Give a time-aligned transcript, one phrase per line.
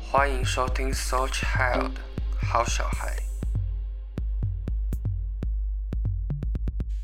[0.00, 1.92] 欢迎收听《So Child》
[2.40, 3.16] 好小孩。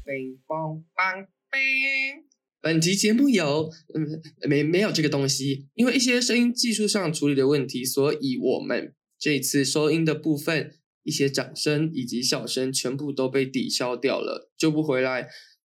[0.04, 2.24] 冰棒棒冰。
[2.60, 15.28] 本集节目有嗯没没有这个东西，因为一些声音技术上处理的问题，所以我们这次收音的部分，一些掌声以及笑声全部都被抵消掉了，救不回来。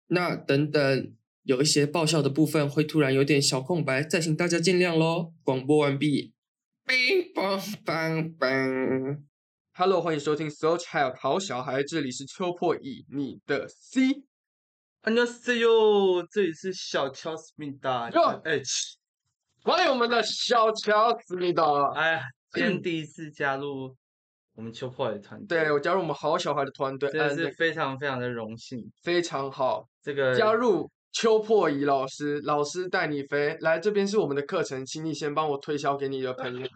[0.08, 5.33] 那等等有一些爆笑的部分会突然有点小空白，再请大家见谅喽。
[5.43, 6.33] 广播完毕。
[6.85, 9.25] 冰棒棒棒。
[9.73, 14.23] Hello，欢迎收听 So Child 好小孩，这里是秋破乙，你的 C。
[15.03, 18.97] 안녕하세요，这里是小乔思密达哟 H。
[19.63, 21.63] 欢迎我们的小乔思密达。
[21.95, 22.23] 哎呀，
[22.53, 23.95] 今天第一次加入
[24.55, 28.91] 我们秋破的团队，对我加入我们好小孩的团队，真的嗯是非常非常的荣幸。
[29.03, 29.89] 非常好。
[30.03, 33.58] 这个加入 邱破仪老师，老师带你飞。
[33.62, 36.68] 来这边是我们的课程，请你先帮我推销给你的朋友。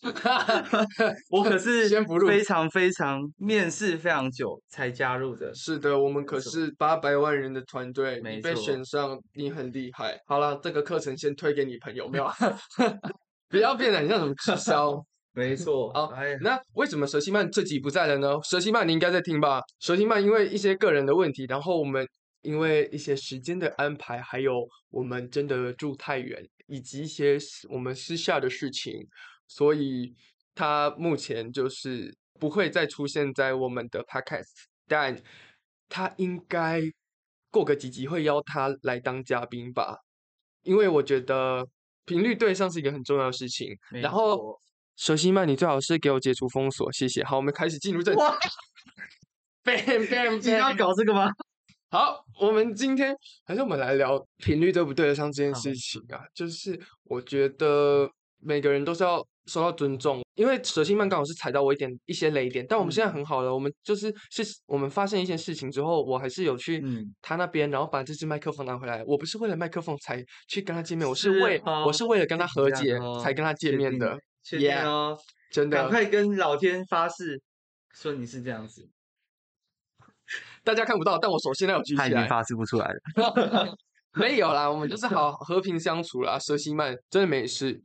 [1.30, 5.52] 我可是先不录非常非常面试非常久才加入的。
[5.54, 10.18] 是的，我们可是八百万人的团队，没你被错选上，你很厉害。
[10.26, 12.30] 好了，这个课程先推给你朋友，没有？
[13.50, 15.02] 不要变得很像什么直销。
[15.34, 18.34] 没错，好哎，那为什么佘希曼这集不在了呢？
[18.38, 19.60] 佘希曼你应该在听吧？
[19.80, 22.04] 佘希曼因为一些个人的问题，然后我们
[22.48, 29.06] 因为一些时间的安排，还有我们真的住太远，以及一些私我们私下的事情，
[29.46, 30.14] 所以
[30.54, 34.48] 他目前就是不会再出现在我们的 podcast，
[34.86, 35.22] 但
[35.90, 36.80] 他应该
[37.50, 39.98] 过个几集会邀他来当嘉宾吧，
[40.62, 41.68] 因为我觉得
[42.06, 43.76] 频率对上是一个很重要的事情。
[43.90, 44.58] 然后
[44.96, 47.22] 错佘希曼，你最好是给我解除封锁，谢谢。
[47.22, 48.20] 好，我们开始进入正题。
[49.64, 50.74] bang bang 你要。
[50.74, 51.30] 搞这个吗？
[51.90, 56.20] 好，我们今天还是我们来聊频率对不对得上这件事情啊。
[56.34, 58.06] 就是我觉得
[58.40, 63.54] 每个人都是要受到尊重，因为佘希曼刚好是踩到我一点一些雷点，但我们现在嗯很好了。
[63.54, 69.02] 我们就是是我们发生一件事情之后，我还是有去嗯他那边，然后把这支麦克风拿回来。
[69.06, 74.18] 我不是为了麦克风才去跟他见面，我是是为我哦是为了跟他是这样和解哦才跟他见面的。
[74.44, 75.18] 确定 Yeah，哦，
[75.50, 77.40] 真的赶，快跟老天发誓，
[77.94, 78.86] 说你是这样子。
[80.68, 82.28] 大家看不到，但我手现在有举起来。
[82.28, 83.78] 发誓不出来了。
[84.12, 86.38] 没有啦，我们就是好和平相处啦。
[86.38, 87.80] 佘希曼真的没事，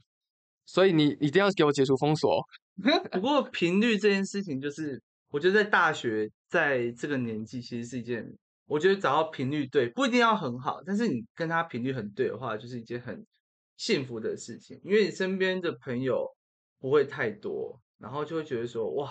[0.65, 2.43] 所以你一定要给我解除封锁哦。
[3.13, 8.25] 不过频率这件事情，就是我觉得在大学在这个年纪，其实是一件，
[8.67, 13.25] 我觉得找到频率对，不一定要很好，但是你跟他频率很对的话，就是一件很
[13.77, 16.27] 幸福的事情，因为你身边的朋友
[16.81, 19.09] 不会太多，然后就会觉得说，哇，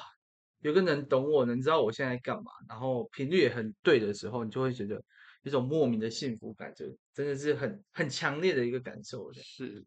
[0.62, 5.02] 有个人懂我，能知道我现在干嘛，然后频率也很对的时候，你就会觉得
[5.42, 9.32] 一种莫名的幸福感，就真的是很很强烈的一个感受。
[9.32, 9.84] 是，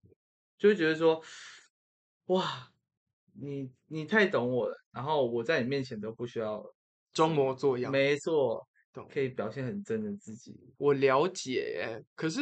[0.57, 1.21] 就会觉得说，
[2.27, 2.69] 哇，
[3.33, 6.63] 你你太懂我了，然后我在你面前都不需要，
[7.13, 7.91] 装模作样。
[7.91, 8.67] 没错，
[9.09, 10.53] 可以表现很真的自己。
[10.77, 12.41] 我了解欸，可是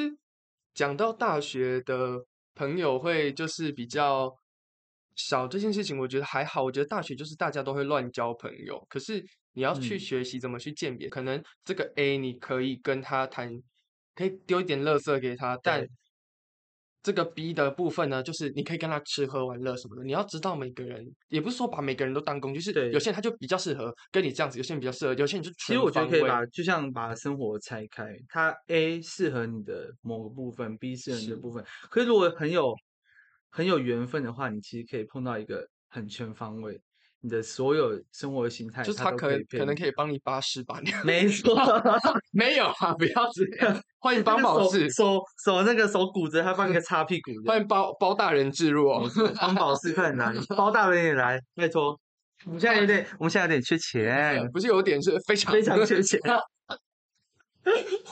[0.74, 4.36] 讲到大学的朋友会就是比较
[5.16, 6.64] 少这件事情，我觉得还好。
[6.64, 11.10] 我觉得大学就是大家都会乱交朋友，可是你要去嗯学习怎么去鉴别。
[11.10, 13.52] 可能这个 A 你可以跟他谈，
[14.16, 15.88] 可以丢一点垃圾给他，但
[17.04, 20.06] 这个 B 的部分呢，就是你可以跟他吃喝玩乐什么的。
[20.06, 31.62] 你要知道每个人，也不是说把每个人都当工具，就是对有些人他就比较适合跟你这样子，有些人比较适合，有些人就其实我觉得可以把，就像把生活拆开，他 A 适合你的某个部分，B 适合你的部分。
[31.90, 32.74] 可是如果很有
[33.56, 36.82] 很有缘分的话，你其实可以碰到一个很全方位，
[37.22, 41.04] 你的所有生活形态，就是他可以可能可以帮你把屎把尿。
[41.04, 41.56] 没错，
[42.34, 43.80] 没有啊，不要这样。
[44.00, 47.32] 欢迎 帮宝适，手手那个手骨折，他帮你个擦屁股。
[47.46, 49.08] 欢迎包包大人置入哦。
[49.40, 51.96] 帮宝适快点来， 包大人也来，拜托。
[52.46, 56.20] 我们现在有点，我们现在有点缺钱，不是有点是非常非常缺钱。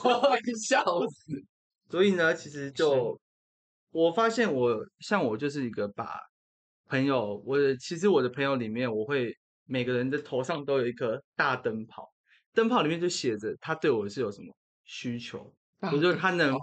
[0.04, 1.42] 我会笑死。
[1.90, 3.20] 所以呢，其实就
[3.92, 6.18] 我发现我像我就是一个把
[6.88, 9.32] 朋友，我的其实我的朋友里面，我会
[9.64, 12.10] 每个人的头上都有一颗大灯泡，
[12.52, 14.52] 灯泡里面就写着他对我是有什么
[14.84, 15.54] 需求，
[15.92, 16.56] 我觉得他能，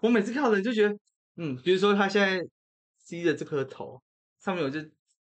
[0.00, 0.96] 我每次看到人就觉得，
[1.36, 2.40] 嗯，比如说他现在
[3.06, 4.00] 低着这颗头，
[4.40, 4.80] 上面我就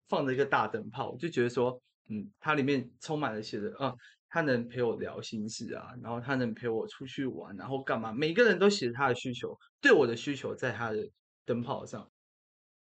[0.08, 3.92] 放着一个大灯泡，我就觉得说，嗯，它里面充满了写着，啊、
[4.30, 8.12] 他能陪我聊心事啊，然后他能陪我出去玩，然后干嘛？
[8.12, 11.08] 每个人都写他的需求，对我的需求在他的
[11.44, 12.10] 灯泡上。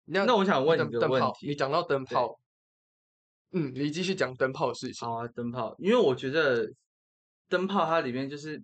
[0.07, 2.39] 那那我想问灯你个，问题你讲到灯泡，
[3.53, 5.07] 嗯，你继续讲灯泡的事情。
[5.07, 6.71] 好啊，灯泡，因为我觉得
[7.49, 8.55] 灯泡它里面就是，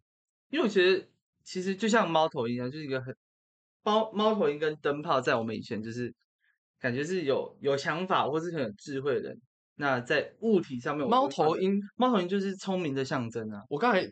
[0.50, 1.06] 因为我觉得
[1.42, 3.14] 其实就像猫头鹰一样，就是一个很
[3.82, 6.14] 猫猫头鹰跟灯泡，在我们以前就是
[6.78, 9.40] 感觉是有有想法或是很有智慧的人。
[9.82, 13.61] 那在物体上面，猫头鹰，猫头鹰就是聪明的象征啊。
[13.69, 14.08] 我刚才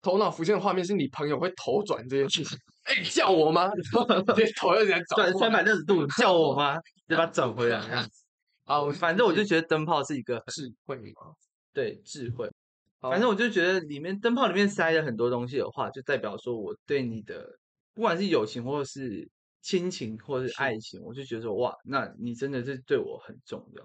[0.00, 2.56] 头脑浮现的画面是你朋友会头转这件事情。
[2.84, 3.68] 哎、叫我吗？
[3.74, 6.80] 直接头有点转三百六十度， 叫我吗？
[7.08, 8.10] 再把它转回来这样子。
[8.64, 11.34] 好，反正我就觉得灯泡是一个智慧嘛？
[11.72, 12.48] 对智慧。
[13.00, 17.58] 反正我就觉得里面灯泡里面塞了很多东西的话，就代表说我对你的
[17.92, 19.28] 不管是友情或者是
[19.62, 23.82] 亲情或者是是爱情，我就觉得说哇，那你真的是对我很重要。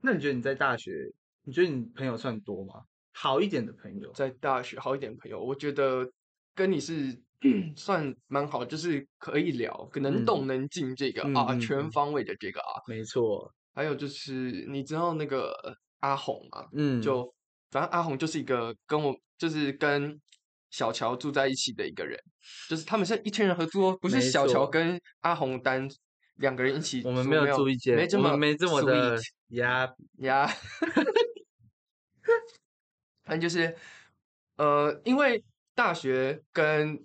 [0.00, 1.10] 那你觉得你在大学，
[1.44, 2.74] 你觉得你朋友算多吗？
[3.12, 6.06] 好一点的朋友，在大学好一点的朋友，我觉得
[6.54, 7.18] 跟你是
[7.74, 11.90] 算蛮好，就是可以聊，能动能静这个、啊，全嗯。
[11.90, 12.82] 方位的这个啊。
[12.86, 15.54] 没错，还有就是你知道那个
[16.00, 16.66] 阿红吗？
[16.72, 17.32] 嗯，就
[17.70, 20.20] 反正阿红就是一个跟我就是跟
[20.70, 22.18] 小乔住在一起的一个人，
[22.68, 25.88] 就是他们是一群人合租哦，不是小乔跟阿红单
[26.36, 29.18] 两个人一起，我们没有住一间，没这么没这么的
[29.48, 29.88] 呀，
[30.18, 30.48] 呀。
[33.24, 33.76] 反正就是，
[34.56, 35.42] 呃，因为
[35.74, 37.04] 大学跟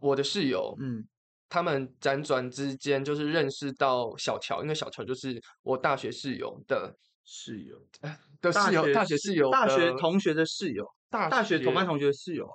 [0.00, 1.06] 我的室友，嗯，
[1.48, 7.78] 他们辗转之间就是认识到小乔，因为小乔就是我大学室友的室友，
[8.40, 12.48] 的室友，大学室友大学同学的室友，大大学同班同学的室友。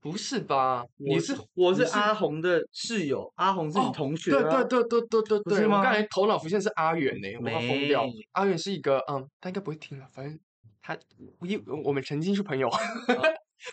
[0.00, 0.84] 不是吧？
[0.96, 8.04] 你我是我是阿红的室友，阿红是你哦同学、对啊对对对对对对，不刚才头脑浮现是阿远呢，我要疯掉。
[8.32, 10.38] 阿远是一个嗯，他应该不会听了，反正
[10.80, 10.96] 他
[11.42, 12.68] 一我们曾经是朋友，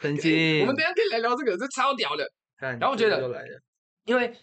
[0.02, 2.28] 曾 经，我们等一下可以来聊这个，这超屌的。
[2.60, 3.22] 然后我觉得
[4.06, 4.34] 因为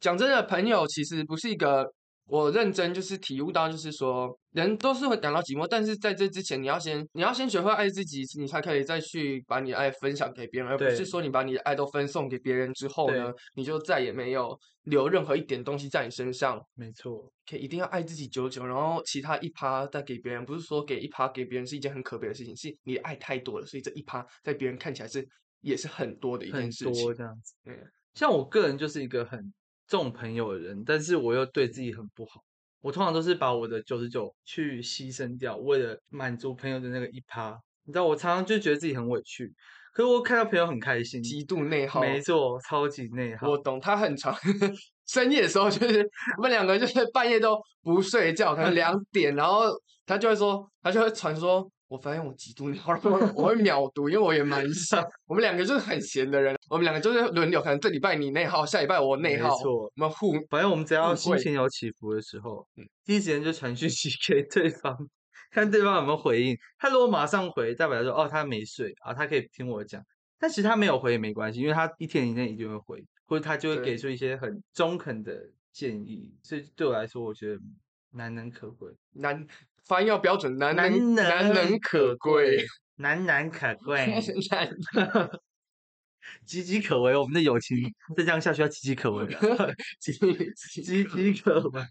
[0.00, 1.92] 讲真的，朋友其实不是一个
[2.26, 16.64] 我认真就是体悟到，就是说人都是会感到寂寞，但是在这之前，你要先你要先学会爱自己，你才可以再去把你的爱分享给别人，而不是说你把你的爱都分送给别人之后呢，你就再也没有留任何一点东西在你身上。
[16.74, 25.26] 没错，可以一定要爱自己久久，然后其他一趴再给别人，不是说给一趴给别人是一件很可悲的事情，是你的爱太多了，所以这一趴在别人看起来是
[25.60, 27.12] 也是很多的一件事情多。
[27.12, 27.54] 这样子。
[27.64, 27.78] 对
[28.14, 29.52] 像我个人就是一个很
[29.92, 32.40] 重朋友的人，但是我又对自己很不好。
[32.80, 37.54] 我通常都是把我的九十九去牺牲掉，为了满足朋友的那个一趴。
[37.84, 39.52] 你知道，我常常就觉得自己很委屈，
[39.92, 43.50] 可是我看到朋友很开心，极度内耗，没错，超级内耗。
[43.50, 44.34] 我懂，他很长，
[45.06, 49.64] 深夜的时候就是我们两个就是半夜都不睡觉，可能两点，然后
[50.06, 52.94] 他就会说，他就会传说，我发现我极度内耗，
[53.36, 64.96] 我会秒读，因为我也蛮闲，我们两个就是很闲的人，我们两个就是轮流，可能这礼拜你内耗，下礼拜我内没耗，错我们互反正我们只要心情有起伏的时候，嗯第一时间就传讯息给对方，
[65.50, 66.56] 看对方有没有回应。
[66.78, 70.02] 他如果马上回，代表说哦他没睡啊，他可以听我讲。
[70.38, 75.38] 但其实他没有回也没关系，因为他一天以内一定会回，或者他就会对给出一些很中肯的
[75.72, 76.34] 建议。
[76.42, 77.60] 所以对我来说，我觉得
[78.12, 79.46] 难能可贵，难
[79.86, 82.64] 发音要标准，难难能难能可贵，，
[82.96, 84.20] 难难可贵，难
[86.46, 87.16] 岌岌可危。
[87.16, 87.76] 我们的友情
[88.16, 89.38] 再这样下去要岌岌可危了，
[90.00, 90.16] 岌
[90.84, 91.84] 岌可危，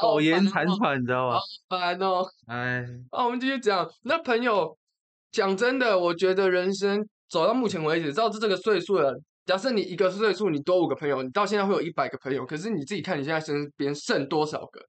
[0.00, 1.38] 苟延残喘，你知道吗？
[1.68, 2.24] 烦哦。
[2.46, 3.88] 哎，啊，我们继续讲。
[4.02, 4.76] 那朋友，
[5.30, 9.14] 讲真的，我觉得人生走到目前为止，照这这个岁数了，
[9.46, 14.84] 假设你一个岁数你多五个朋友，你到现在会有一百个朋友，可是你自己看你现在身边剩多少个？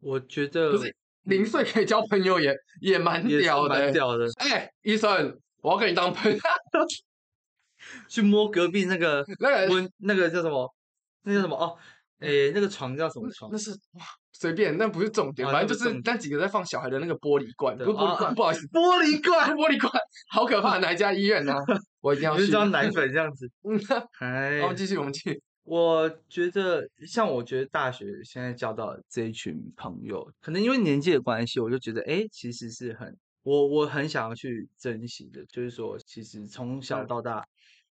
[0.00, 0.94] 我觉得可是
[1.26, 3.84] 零岁可以交朋友也也蛮屌的、欸。
[3.84, 4.26] 蛮屌的。
[4.38, 6.38] 哎、医生，我要跟你当朋友。
[8.08, 10.74] 去摸隔壁那个 那个温那个叫什么？
[11.22, 11.54] 那叫什么？
[11.56, 11.76] 哦，
[12.20, 13.58] 诶，那个床叫什么床那？
[13.58, 14.02] 是哇，
[14.32, 19.92] 随便，那不是重点，啊反正就是那几个在放小孩的那个玻璃罐，玻璃罐，不好意思，玻璃罐，玻璃罐，
[20.30, 21.54] 好可怕，哪一家医院呢、
[22.00, 22.48] 我一定 要去。
[22.48, 23.48] 装奶粉这样子。
[23.62, 23.78] 嗯，
[24.20, 25.40] 哎好，我，们继续，我们继续。
[25.66, 37.44] 我觉得像我觉得大学现在交到的这一群朋友，可能因为年纪的关系，我就觉得哎，其实是很我我很想要去珍惜的，就是说，其实从小嗯到大。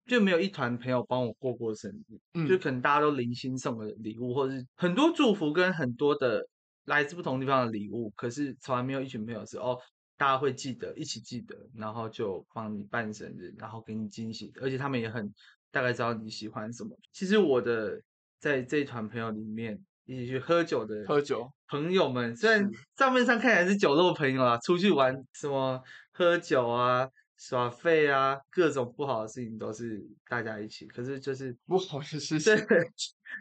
[0.06, 6.48] 就没有一团朋友帮我过过生日，嗯就可能大家都零星送的礼物，或者是很多祝福跟很多的
[6.86, 9.78] 来自不同地方的礼物，可是从来没有一群朋友是哦，
[10.16, 15.30] 大家会记得，一起记得，然后就帮你办生日，然后给你惊喜的，而且他们也很
[15.70, 16.90] 大概知道你喜欢什么。
[17.12, 18.00] 其实我的
[18.40, 25.82] 在这一团朋友里面，一起去喝酒的喝酒朋友们，虽然是账面上看起来是酒肉朋友啊，出去玩什么
[26.12, 27.08] 喝酒啊。
[27.40, 32.84] 耍废啊，各种不好的事情都是大家一起，可是就是不好的事情对，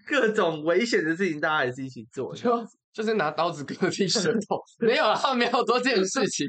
[0.08, 2.40] 各种危险的事情大家也是一起做的。
[2.40, 6.48] 就 就是拿刀子割自己舌头，没有啊，他没有做这件事情。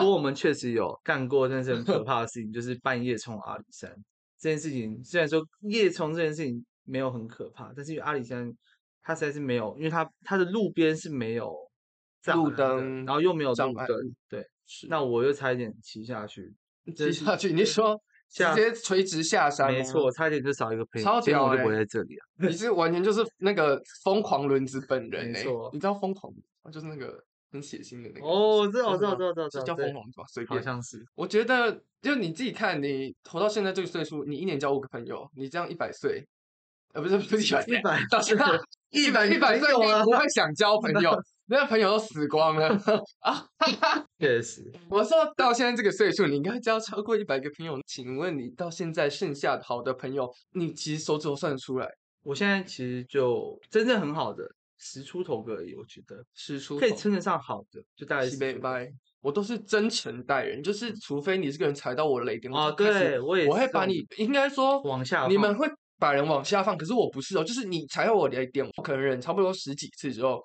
[0.00, 3.94] 不过我们确实有干过但是很可 怕的事情，就是半夜冲阿里山，
[4.40, 8.50] 这件事情，虽然说夜冲这件事情没有很可怕，但是因为阿里山
[9.02, 11.54] 它实在是没有，因为它它的路边是没有
[12.34, 16.52] 路灯然后又没有路灯，对，是那我又差一点骑下去，
[16.96, 22.48] 骑下去，你说直接垂直下山，没错，，差一点就少一个朋友，超今天我就不会欸在这里了。
[22.48, 26.32] 你是完全就是那个疯狂轮子本人欸没错你知道疯狂
[26.62, 26.70] 吗？
[26.70, 30.24] 就是那个很血腥的那个哦，我知道，我知道，就是知道，知道，叫疯狂吧？
[30.28, 31.04] 随好便，像是。
[31.14, 36.24] 我觉得就你自己看，你活到现在这个岁数，你一年交五个朋友，你这样一百岁，
[36.94, 38.44] 呃，不是不是一百岁，100到现在
[38.90, 41.10] 一百一百岁，朋友啊你不会想交朋友，
[41.46, 42.68] 那朋友都死光了
[43.20, 43.46] 啊！
[44.18, 47.80] 确实，我说到现在这个岁数，你应该交超过一百个朋友。
[47.86, 51.88] 请问你到现在剩下的好的朋友，你其实手指头算得出来，
[52.22, 54.44] 我现在其实就真正很好的
[54.80, 56.24] 十出头个而已，我觉得。
[56.34, 65.68] 十出头可以称得上好的，就大概西是北拜，我都是真诚待人，就是除非你这个人踩到我的雷点，我哦就开始对我也我会把你应该说往下你们会
[65.98, 70.42] 把人往下放，可是我不是哦，就是你踩到我的雷点，我可能忍差不多十几次之后，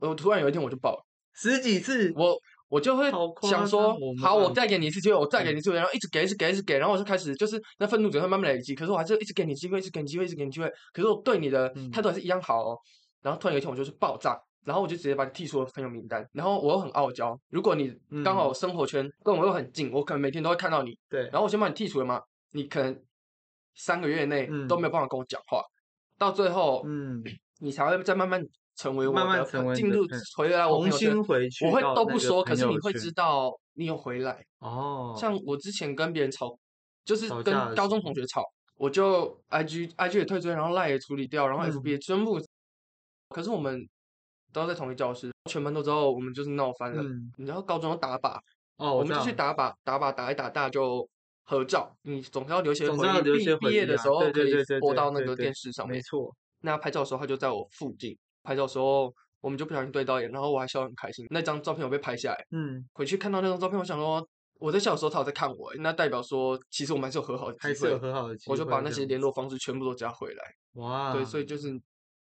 [0.00, 2.36] 我突然有一天我就爆了，十几次，我
[2.68, 3.10] 我就会
[3.48, 5.58] 想说好，我再给你一次机会，我再给嗯你。
[5.58, 11.90] 一次机会，然后一直给，一直给，一直给，然后我就开始就是那愤怒只会慢慢累积，可是我还是一直给你机会，一直给你机会，一直给你机会，可是我对你的嗯。
[11.90, 12.78] 态度还是一样好哦。
[13.22, 18.54] 然后突然有一天我就是爆炸，然后我就直接把你剔出了朋友名单，然后我又很傲娇，如果你刚好嗯。
[18.54, 22.20] 生活圈跟我又很近，我可能每天都会看到你，对，然后我先把你剔除了嘛，
[22.52, 23.02] 你可能
[23.74, 25.62] 三个月内嗯都没有办法跟我讲话，
[26.18, 27.22] 到最后嗯，
[27.60, 28.42] 你才会再慢慢
[28.76, 34.44] 成为我慢慢的成为进入回来我朋重友圈新回去我会都不说，可是你会知道你有回来。
[34.58, 36.58] 哦，像我之前跟别人吵，
[37.04, 38.44] 就是跟高中同学吵，
[38.76, 41.68] 我就 I G I G 也退追，然后赖也处理掉，然后嗯。
[41.68, 42.40] F B 也全部。
[43.30, 43.88] 可是我们
[44.52, 47.02] 都在同一教室，全班都知道我们就是闹翻了。
[47.02, 48.38] 嗯，你知道高中要打靶，
[48.76, 51.08] 哦，我们就去打靶，打靶打一打，大家就
[51.44, 51.94] 合照。
[52.02, 56.02] 你总是要留些回忆，总是要留一毕毕业的时候对可以对对对对播到那个电视上面没。
[56.02, 58.16] 错，那拍照的时候，他就在我附近。
[58.42, 61.26] 拍照的时候，我们就不小心对到眼，然后我还笑得很开心。
[61.30, 64.26] 那张照片我被拍下来，嗯，回去看到那张照片，我想说
[64.58, 68.12] 我在笑的时候，他有在看我，那代表说其实我们还是有和好的还是有机会。
[68.12, 70.44] 和好的机会，我就把那些联络方式全部都加回来。
[70.74, 71.68] 哇，对，所以就是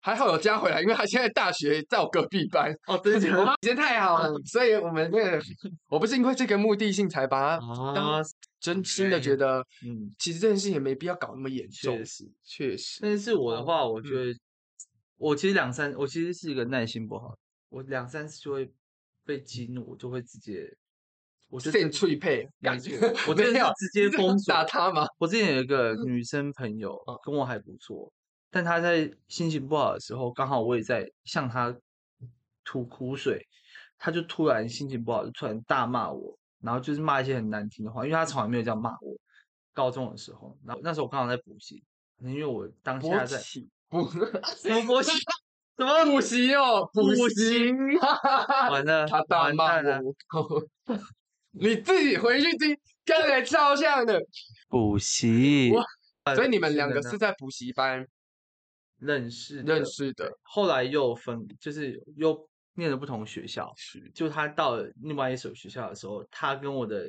[0.01, 3.19] 还好有加回来，因为他现在大学在我隔壁班，哦，真的？
[3.19, 5.41] 假的我们以前太好了，所以我们那个
[5.89, 8.21] 我不是因为这个目的性才把他
[8.59, 11.97] 真心的觉得，嗯，其实这件事情也没必要搞那么严重。
[11.97, 12.05] 确。
[12.05, 12.31] 实。
[12.43, 14.33] 确实，但是我的话，我觉嗯。
[14.33, 14.39] 得
[15.17, 17.37] 我其实两三，我其实是一个耐心不好，
[17.69, 18.67] 我两三次就会
[19.23, 20.67] 被激怒，我就会直接，
[21.47, 22.97] 我就现脆配，没感觉。
[23.27, 24.51] 我真的直接 封锁。
[24.51, 25.05] 打他吗？
[25.19, 28.11] 我之前有一个女生朋友嗯跟我还不错，
[28.51, 31.75] 但他在心情不好的时候，刚好我也在向他
[32.63, 33.47] 吐苦水，
[33.97, 39.15] 他就突然心情不好，就突然大骂我，然后就是骂一些很难听的话，因为他从来没有这样骂我。
[39.73, 41.81] 高中的时候，然后那时候我刚好在补习，
[42.19, 45.11] 因为我当下在勃起不什么补习，
[45.77, 47.71] 什么补习哦，补补习，
[48.69, 50.13] 完了，他大骂了，我，
[51.51, 54.21] 你自己回去听，刚才照相的。
[54.67, 55.71] 补习，
[56.35, 58.05] 所以你们两个是在补习班
[59.01, 63.73] 认识认识的，后来又分，就是又念了不同学校。
[63.75, 67.07] 是就他到了另外一所学校的时候，他跟我的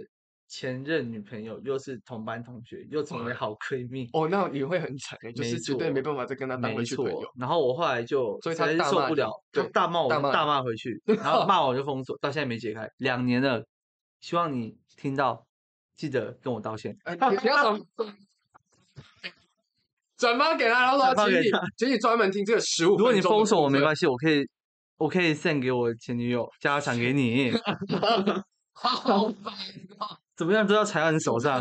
[0.48, 4.08] 前任女朋友又是同班同学，又成为好闺蜜。
[4.14, 13.62] 哦，那你会很惨欸，就没是绝对没办法再跟他当回去朋友。，然后我后来就所以他受不了，就大骂我，大骂回去， 然后骂我就封锁，到现在没解开，两年了，
[14.20, 15.46] 希望你听到，
[15.94, 16.96] 记得跟我道歉。
[17.04, 17.78] 哎，你你要？
[20.22, 21.44] 转发给他，然后说请你
[21.76, 22.90] 请你专门听这个十五。
[22.90, 24.48] 如果你封锁我没，关系，我可以，
[24.96, 27.50] 我可以 send 给我前女友，叫她传给你，
[28.72, 29.52] 好烦
[29.98, 31.60] 啊怎么样都要踩到你手上。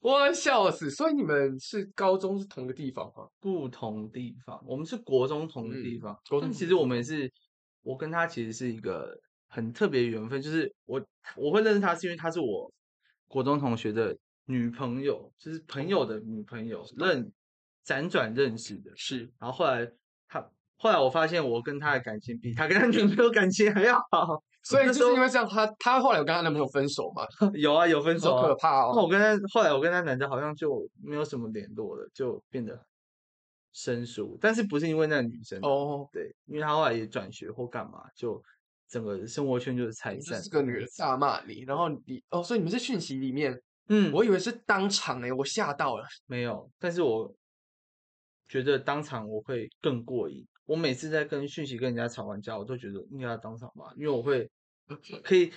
[0.00, 0.90] 我要笑死！
[0.90, 3.28] 所以你们是高中是同个地方吗？
[3.40, 7.30] 不同地方，我们是国中同个地嗯方，国但其实我们是，
[7.82, 9.12] 我跟他其实是一个
[9.48, 11.04] 很特别的缘分，就是我
[11.36, 12.72] 我会认识他是因为他是我
[13.26, 14.16] 国中同学的
[14.48, 17.30] 女朋友，就是朋友的女朋友，认
[17.84, 19.86] 辗转认识的，是，然后后来
[20.26, 27.22] 他后来我发现我跟他的感情比他跟他女朋友感情还要好， 所以就是因为这样，他他后来有跟他男朋友分手嘛？
[27.54, 29.04] 有啊有分手可怕哦那哦！
[29.04, 32.80] 我跟他后来我跟他男的好像就没有什么联络了，就变得
[33.72, 38.42] 生疏，但是不是因为那个女生啊哦，对，因为他后来也转学或干嘛，就
[38.88, 40.38] 整个生活圈就是拆散。
[40.38, 46.06] 就这个女的大骂你，然后你哦，所以你们是讯息里面，嗯，我以为是当场哎，我吓到了。
[46.26, 47.34] 没有，但是我
[48.48, 50.46] 觉得当场我会更过瘾。
[50.66, 54.48] 我每次在跟讯息跟人家吵完架，我都觉得应该要当场吧，因为我会
[55.24, 55.52] 可以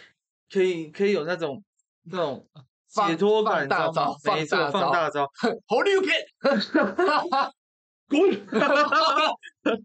[0.49, 1.61] 可以可以有那种
[2.03, 2.47] 那种
[2.93, 5.29] 放解脱感，大招，放没错大招放大招，
[5.67, 6.25] 红绿片，
[8.07, 8.41] 滚！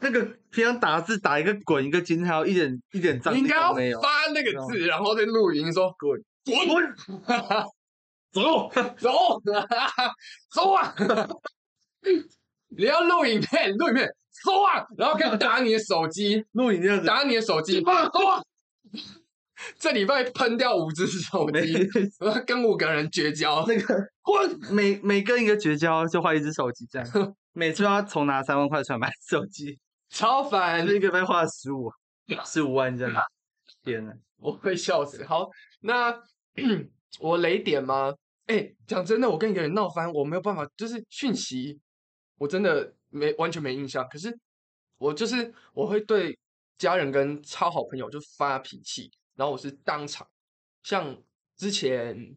[0.00, 3.72] 那个平常打字打一个滚一个惊，还有一点一点张力你应该要。
[4.00, 6.94] 发那个字，然后再录音说滚滚滚，
[8.32, 9.40] 走走
[10.50, 10.94] 走啊！
[12.76, 14.08] 你要录影片，录影片
[14.44, 14.84] 走啊！
[14.98, 18.42] 然后开始打你的手机， 录影这样子，打你的手机，走啊！
[19.78, 21.88] 这礼拜喷掉五只手没机，
[22.46, 23.64] 跟五个人绝交。
[23.66, 24.58] 那个滚！
[24.70, 29.78] 每每跟一个绝交就换一只手机，这样每次都要重拿三万块出来买手机，
[30.10, 31.90] 超烦，一个月花了十五
[32.44, 33.22] 十五万这样。
[33.82, 35.24] 天呐，我会笑死。
[35.24, 35.48] 好，
[35.80, 36.12] 那
[37.20, 38.14] 我雷点吗？
[38.46, 41.80] 哎，讲真的，我跟一个人闹翻，我没有办法，就是讯息，
[42.38, 44.06] 我真的没完全没印象。
[44.08, 44.36] 可是
[44.98, 46.38] 我就是我会对
[46.76, 50.26] 家人跟超好朋友就发脾气，然后我是当场，
[50.82, 51.16] 像
[51.56, 52.36] 之前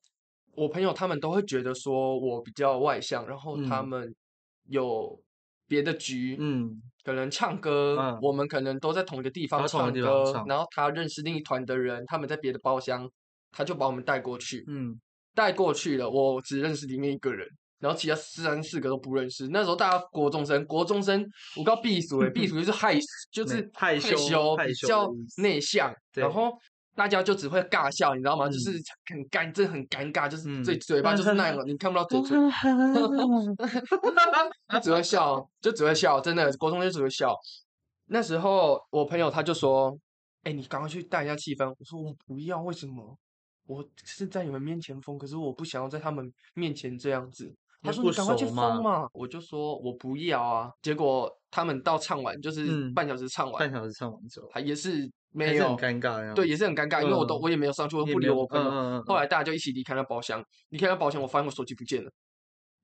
[0.56, 4.16] 我朋友他们都会觉得说我比较外向，然后他嗯们
[4.70, 5.22] 有
[5.68, 13.10] 别的局，嗯，可能唱歌，嗯我们可能都在同一个地方唱歌，唱然后他认识另一团的人，他们在别的包厢，
[13.52, 15.00] 他就把我们带过去，嗯，
[15.34, 17.48] 带过去了，我只认识里面一个人，
[17.80, 19.48] 然后其他三四个都不认识。
[19.50, 21.26] 那时候大家国中生，国中生
[21.56, 22.98] 我告避暑诶，避暑就是害，
[23.32, 25.10] 就是害羞 羞，害羞比较
[25.42, 26.52] 内向，然对后。
[26.98, 28.50] 大家就只会尬笑，你知道吗？
[28.50, 28.72] 就嗯是
[29.06, 32.50] 很尴，真的很尴尬，就是嗯嘴嘴巴就是那样， 你看不到嘴唇，
[34.68, 37.36] 他只会笑，就只会笑，真的，国中就只会笑。
[38.08, 39.96] 那时候我朋友他就说
[40.42, 43.16] ：“哎、你赶快去带一下气氛。”我说：“我不要，为什么？
[43.68, 56.34] 我是在你们面前疯，可是我不想要在他们面前这样子。”他说：“你赶快去疯嘛！”我就说：“我不要啊。”结果他们到唱完，就是嗯半小时唱完，半小时唱完之后，他也是没有是很尴尬呀。
[56.34, 59.04] 对，也是很尴尬，因为我都嗯我也没有上去，我不理我朋友。
[59.04, 62.12] 后来大家就一起离开了包厢，离开了包厢，我发现我手机不见了。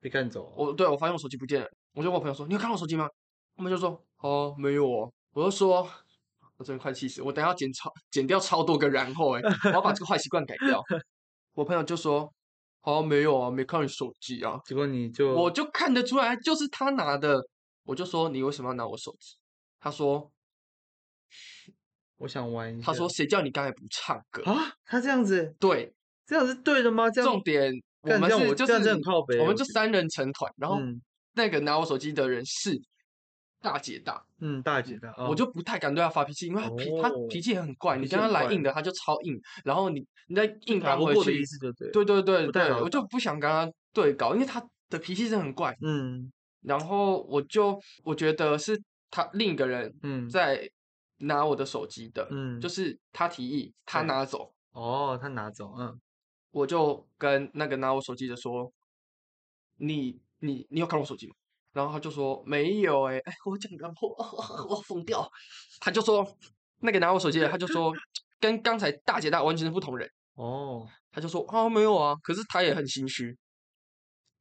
[0.00, 0.54] 被干走。
[0.56, 3.08] 我对我发现我手机不见了，我就问我朋友说：“你有看到我手机吗？”
[3.56, 5.88] 他们就说：“哦，没有哦。”我就说
[6.64, 7.20] ：“我真的快气死！
[7.20, 10.82] 我等下要剪超剪掉超多个然后哎、我要把这个坏习惯改掉。
[11.52, 12.32] ”我朋友就说
[12.80, 14.58] ：“哦，没有啊，没看你手机啊。
[14.64, 17.38] 结果你就”我就看得出来就是他拿的，
[17.84, 19.36] 我就说：“你为什么要拿我手机？”
[19.78, 20.32] 他说
[22.16, 22.86] 我想玩一：“下。
[22.86, 25.92] 他说谁叫你刚才不唱歌？”啊，他这样子，对，
[26.26, 27.10] 这样是对的吗？
[27.10, 30.98] 这样重点我们是就是很靠北我们就三人成团，然后嗯
[31.34, 32.80] 那个拿我手机的人是
[33.64, 34.22] 大姐大。
[34.40, 41.90] 嗯，大姐大，哦我就不太敢对他发脾气，因为他脾、他哦脾气也很怪，你跟他来硬的他就超硬，然后你你再硬打刚回去不过的意，思就对。
[41.90, 42.22] 对对
[42.52, 45.74] 对我就不想跟他对搞，因为他的脾气真的很怪。
[45.80, 50.70] 嗯然后我就我觉得是他另一个人嗯，在
[51.18, 56.00] 拿我的手机的，嗯就是他提议他拿走，哦，他拿走，嗯，
[56.50, 58.70] 我就跟那个拿我手机的说，
[59.76, 61.34] 你你你有看我手机吗？
[61.74, 64.16] 然后他就说没有哎、 哎，我讲然后
[64.68, 65.28] 我疯掉，
[65.80, 66.26] 他就说
[66.80, 67.92] 那个拿我手机的，他就说
[68.40, 73.36] 跟刚才大姐大完全是不同人， 哦，他就说啊没有啊，可是他也很心虚。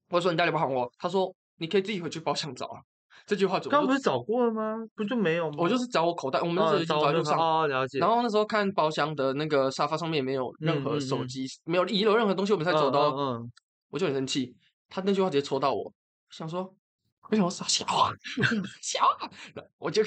[0.10, 2.80] 我说你大姐不还我，他说你可以自己回去包厢找啊。
[3.26, 4.76] 这句话怎么就刚不是找过了吗？
[4.96, 5.56] 不就没有吗？
[5.58, 8.00] 我就是找我口袋，我们那时候已经哦找就早就上哦，了解。
[8.00, 13.14] 然后那时候看包厢的那个沙发上面也没有任何嗯嗯嗯手机，没有遗留任何东西，我们才走的哦。
[13.18, 13.52] 嗯嗯
[13.92, 14.54] 我就很生气，
[14.90, 15.94] 他那句话直接戳到我，
[16.32, 16.74] 想说，
[17.30, 18.12] 我想说傻小啊，
[18.82, 19.30] 小啊，
[19.78, 20.04] 我就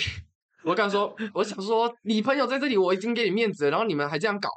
[0.62, 4.48] 我跟他说，我想说你朋友在这里，我已经给你面子了，然后你们还这样搞，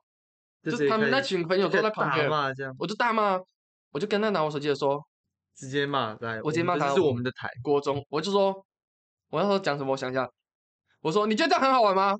[0.63, 3.39] 就就是他们那群朋友都在旁边，骂这样，我就大骂，
[3.91, 5.04] 我就跟他拿我手机的说，
[5.56, 8.54] 直接骂来，我直接骂们这是我我们的台，国中，我就说，
[9.30, 10.30] 我那时候讲什么，我想一下，
[11.02, 12.15] 我说你觉得这样很好玩吗？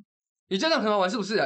[0.47, 1.39] 你觉得这样很好玩是不是？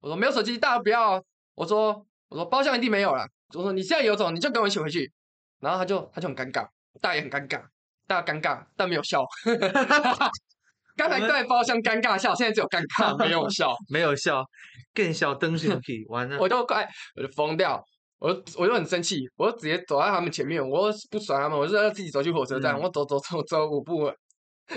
[0.00, 1.24] 我说没有手机，大家不要哦。
[1.54, 3.24] 我说我说包厢一定没有了。
[3.54, 5.12] 我说你现在有种，你就跟我一起回去。
[5.60, 6.66] 然后他就他就很尴尬，
[7.02, 7.62] 大家也很尴尬，
[8.10, 9.24] 大家尴尬但没有笑。
[10.96, 14.44] 刚才在包厢尴尬笑，现在只有尴尬没有笑，没有笑，
[14.92, 17.80] 更笑，灯熊屁， 完了，我就快我就疯掉。
[18.18, 24.12] 我就我就很生气，我就直接走在他们前面，我不甩他们，我就要自己走去火车站，嗯我走走走走五步，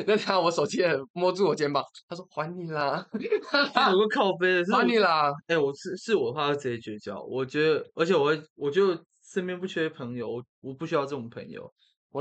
[0.06, 3.06] 那他我手机摸住我肩膀，他说还你啦，
[3.92, 7.22] 有个靠背的，是还你啦，哎、我是是我的话，会直接绝交。
[7.24, 8.98] 我觉得，而且我会，我就
[9.34, 11.70] 身边不缺朋友，我我不需要这种朋友，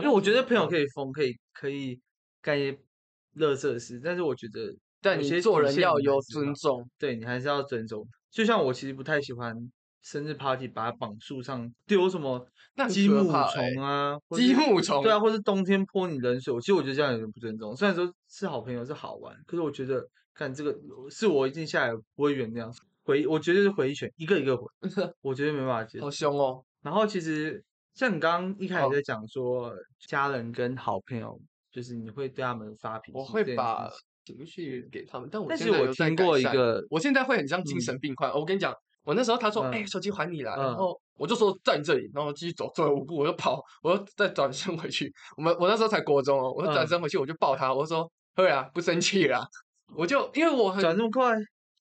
[0.01, 2.01] 因为我觉得朋友可以疯，可以可以
[2.41, 2.79] 干一些
[3.35, 8.07] 乐色事，但是我觉得但你做人要有尊重，对你还是要尊重。
[8.31, 9.55] 就像我其实不太喜欢
[10.03, 12.47] 生日 party 把它绑树上丢什么
[12.89, 17.77] 积木虫啊，或积是木虫，对啊，或是冬天泼你冷水，我其实我觉得这样有点不尊重。
[17.77, 20.03] 虽然说是好朋友是好玩，可是我觉得
[20.33, 20.75] 看这个
[21.11, 22.73] 是我一定下来不会原谅。
[23.05, 24.65] 回，我绝对是回一拳，一个一个回，
[25.21, 26.11] 我绝对没办法接受好。
[26.11, 26.65] 凶哦。
[26.83, 27.63] 然后其实
[27.95, 29.73] 像你刚刚一开始哦在讲说，
[30.09, 31.39] 家人跟好朋友，
[31.71, 33.91] 就是你会对他们发脾气，我会把
[34.25, 38.33] 情绪给他们，但我但是我有听过一个我现在会很像精神病患。
[38.33, 38.75] 我跟你讲，
[39.05, 40.55] 我那时候他说：“嗯哎、手机还你了。
[40.57, 45.13] 嗯然后我就说在你这里，然后继续走，走了五步我就跑，我又再转身回去。
[45.37, 49.45] 我们我那时候才国中哦，我就转嗯身回去，我就抱他，我说：“会啊，不生气啦。”
[49.95, 51.37] 我就因为我很转这么快，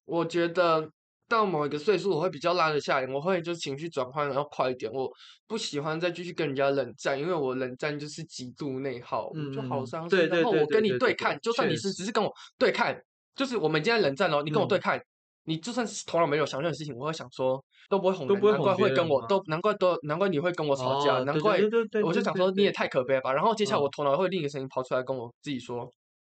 [0.06, 0.90] 我觉得
[1.32, 4.92] 到某一个岁数，我会比较拉得下脸，我会就是情绪转换要快一点。
[4.92, 5.10] 我
[5.48, 10.10] 不喜欢再继续跟人家冷战，因为我冷战就是极度内耗，我就好嗯伤心。
[10.10, 13.02] 对对对然后我跟你对看，就算你是只是跟我对看，
[13.36, 15.02] 就是我们今天冷战哦，你跟我对嗯看。
[15.46, 21.60] 你就算是头脑没有想任何事情，我会想说都不会哄，都不会难怪会跟我都难怪都难怪你会跟我吵架，哦难怪
[22.04, 23.34] 我就想说你也太可悲了吧。
[23.34, 25.92] 然后接下来嗯我头脑会另一个声音跑出来跟我自己说，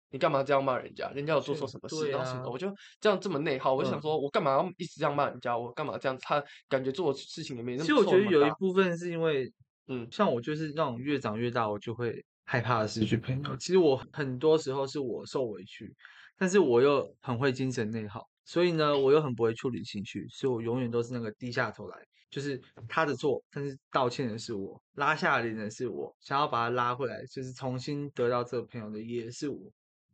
[0.10, 1.10] 你干嘛这样骂人家？
[1.12, 5.58] 人家有做错什么事，对然后什么的，啊我就这样这么内耗，我就想嗯说，我干嘛要一直这样骂人家？
[5.58, 6.18] 我干嘛这样？
[6.22, 9.52] 他感觉做的事情也没那么其实我觉得有一部分是因为，
[9.88, 13.58] 嗯像我就是那种越长越大，我就会害怕失去朋友。
[13.58, 15.94] 其实我很多时候是我受委屈，
[16.38, 21.98] 但是我又很会精神内耗，所以呢，我又很不会处理情绪，所以我永远都是那个低下头来，
[22.30, 29.58] 就是他的错，但是道歉的是我，拉下脸的是我，想要把他拉回来，就是重新得到这个朋友的也是我。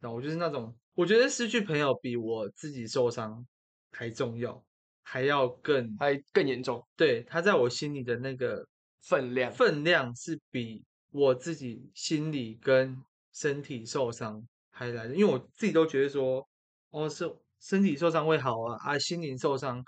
[0.04, 3.48] 那我就是那种，我觉得失去朋友比我自己受伤
[3.92, 4.62] 还重要，
[5.02, 8.68] 还要更还更严重对他在我心里的那个
[9.04, 9.50] 分量。
[9.54, 16.46] 分量是比我自己心理跟身体受伤还来的，因为我自己都觉得说，
[16.90, 19.82] 哦，是身体受伤会好啊，啊，心灵受伤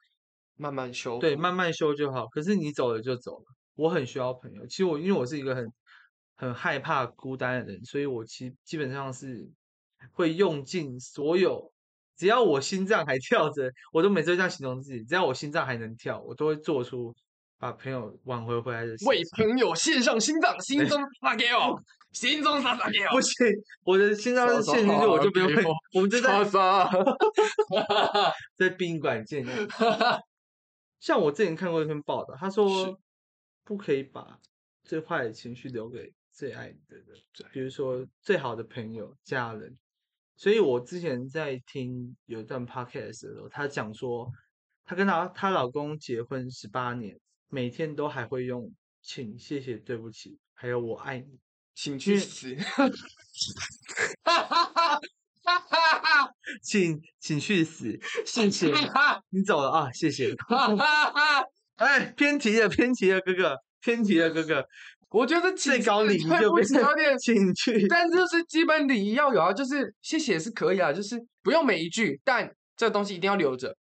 [0.56, 2.26] 慢慢修，对慢慢修就好。
[2.28, 4.66] 可是你走了就走了，我很需要朋友。
[4.68, 5.66] 其实我因为我是一个很
[6.36, 9.46] 很害怕孤单的人，所以我其实基本上是
[10.14, 11.72] 会用尽所有。
[12.18, 15.04] 只要我心脏还跳着，我都每次都这样形容自己。
[15.04, 17.14] 只要我心脏还能跳，我都会做出
[17.58, 19.22] 把朋友挽回回来的事为。
[19.36, 21.78] 朋友献上心脏，心中撒给我，
[22.14, 23.20] 心中撒撒给我不。
[23.20, 23.46] 行，
[23.84, 25.74] 我的心脏是陷进去，我就不用给我。
[25.94, 26.90] 我们就在撒撒，
[28.56, 29.68] 在宾馆见面。
[31.02, 32.98] 像我之前看过一篇报道，他是说
[33.66, 34.40] 不可以把
[34.86, 37.08] 最坏的情绪留给最爱你的人，
[37.52, 39.78] 比如说最好的朋友、家人。
[40.38, 44.30] 所以我之前在听有一段 podcast 的时候，她讲说，
[44.86, 47.18] 她跟她她老公结婚十八年，
[47.50, 48.72] 每天都还会用
[49.02, 51.40] 请、谢谢、对不起，还有我爱你。
[51.74, 52.56] 请去死！
[56.64, 58.72] 请请去死，谢谢
[59.30, 60.34] 你走了啊，谢谢。
[61.76, 64.66] 哎，偏题了，偏题了，哥哥，偏题了，哥哥。
[65.10, 67.88] 我觉得最请高礼仪就变成起有点 请去。
[67.88, 73.76] 但就是基本礼仪要有啊，就是谢谢是可以啊，就是不用每一句，但这东西一定要留着。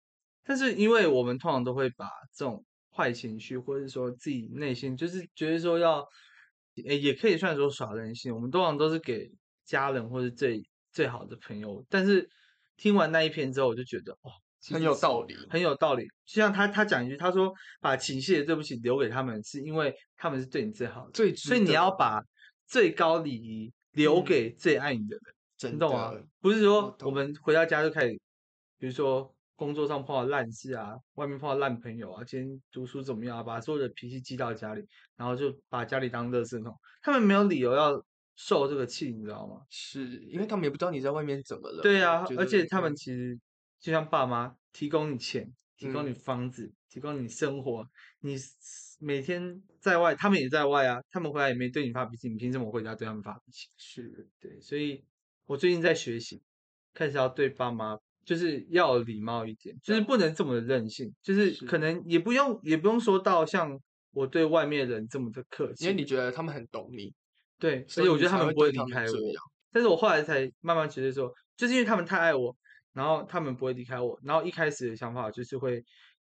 [0.43, 2.05] 但是因为我们通常都会把
[2.36, 6.05] 这种坏情绪，或者说自己内心就是觉得说要，
[6.86, 9.31] 诶也可以算说耍任性，我们通常都是给
[9.65, 11.83] 家人或是最最好的朋友。
[11.89, 12.29] 但是
[12.75, 16.06] 听完那一篇之后，我就觉得哦，其很有道理很有道理。
[16.26, 22.21] 就像他他讲一句，他说把情绪的对不起留给他们，是因为他们是对你最好的，最所以你要把
[22.67, 25.36] 最高礼仪留嗯给最爱你的人。
[25.58, 26.13] 真你懂吗？
[26.41, 28.19] 不是说我们回到家就开始，
[28.78, 34.84] 比如说工作上碰到烂事啊，外面碰到烂朋友啊，今天读书怎么样啊，把所有的脾气寄到家里，
[35.15, 36.76] 然后就把家里当垃圾桶。
[37.02, 38.04] 他们没有理由要
[38.36, 39.62] 受这个气，你知道吗？
[39.69, 41.82] 是因为他们也不知道你在外面怎么了。
[41.82, 43.39] 对啊而且他嗯们其实
[43.83, 46.15] 就像爸妈提供你钱，提供你嗯。
[46.15, 47.85] 房子，提供你生活，
[48.21, 48.37] 你
[49.01, 53.67] 每天在外，他们也在外啊，他们回来也没对你发脾气，你凭什么回家对他们发脾气？
[53.77, 55.03] 是对，所以
[55.45, 56.41] 我最近在学习，
[56.93, 61.65] 开始要对爸妈就是要礼貌一点，就是不能这么的任性，就是是。
[61.65, 63.77] 可能也不用也不用说到像
[64.13, 66.05] 我对外面人这么的客气，因为你。
[66.05, 67.13] 觉得他们很懂你，
[67.59, 69.17] 对，而所以我觉得他们不会离开我，
[69.73, 72.55] 但是我后来才慢慢觉得说，就是因为他们太爱我，
[72.93, 75.84] 然后他们不会离开我，然后一开始的想法就是会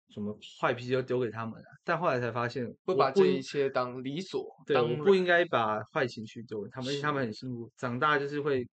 [0.10, 8.68] 什么坏脾气就丢给他们啊，但后来才发现不应把这一切当理所对，当我不应该把坏情绪丢给他们，而且他们很辛苦，长大就是会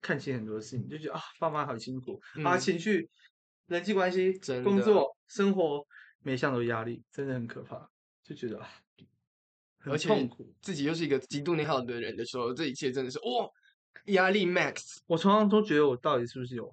[0.00, 3.08] 看清很多事情，就觉得啊，爸妈好辛苦，啊，嗯情绪、
[3.66, 5.86] 人际关系、真的工作、生活，
[6.22, 7.88] 每项都压力，真的很可怕，
[8.22, 8.68] 就觉得啊，
[9.78, 10.52] 很而且痛苦。
[10.60, 13.48] 自己又是一个极度内耗的人的时候，这一切真的是哇，
[14.06, 14.98] 压力 max。
[15.06, 16.70] 我常常都觉得我到底是不是有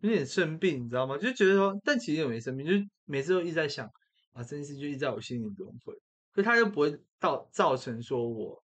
[0.00, 1.16] 有点生病，你知道吗？
[1.18, 3.86] 就觉得说，但其实也没生病，就是每次都一直在想
[4.32, 5.94] 啊，这件事就一直在我心里轮回，
[6.32, 8.62] 可他又不会造造成说我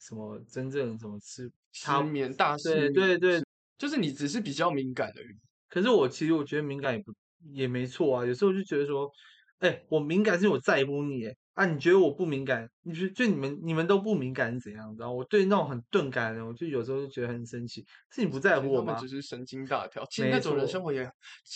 [0.00, 3.42] 什么真正什么吃失眠大失对眠，对对，
[3.76, 5.36] 就是你只是比较敏感而已。
[5.68, 7.12] 可是我其实我觉得敏感也不
[7.52, 8.24] 也没错啊。
[8.24, 9.10] 有时候就觉得说，
[9.58, 12.70] 哎，我敏感是我在乎你，哎，啊，你觉得我不敏感？
[12.84, 14.94] 你觉就你们你们都不敏感是怎样？
[14.96, 18.94] 然后我对那种很钝感的人，我就有时候就觉得很生气，是你不在乎我吗？
[19.00, 20.04] 只是神经大条。
[20.08, 21.10] 其实那种人生活也